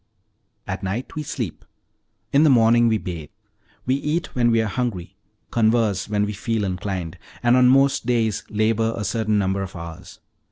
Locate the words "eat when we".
3.93-4.59